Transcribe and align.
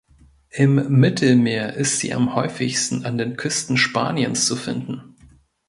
Im 0.49 0.99
Mittelmeer 0.99 1.73
ist 1.75 1.99
sie 1.99 2.11
am 2.11 2.33
häufigsten 2.33 3.05
an 3.05 3.19
den 3.19 3.37
Küsten 3.37 3.77
Spaniens 3.77 4.47
zu 4.47 4.55
finden. 4.55 5.15